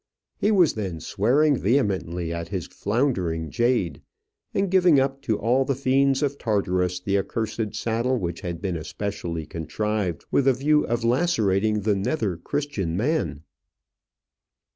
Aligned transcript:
He 0.39 0.49
was 0.49 0.73
then 0.73 0.99
swearing 0.99 1.55
vehemently 1.55 2.33
at 2.33 2.47
his 2.47 2.65
floundering 2.65 3.51
jade, 3.51 4.01
and 4.51 4.71
giving 4.71 4.99
up 4.99 5.21
to 5.21 5.37
all 5.37 5.63
the 5.63 5.75
fiends 5.75 6.23
of 6.23 6.39
Tartarus 6.39 6.99
the 6.99 7.19
accursed 7.19 7.75
saddle 7.75 8.17
which 8.17 8.41
had 8.41 8.59
been 8.63 8.83
specially 8.83 9.45
contrived 9.45 10.25
with 10.31 10.45
the 10.45 10.53
view 10.53 10.87
of 10.87 11.03
lacerating 11.03 11.81
the 11.81 11.95
nether 11.95 12.35
Christian 12.35 12.97
man. 12.97 13.43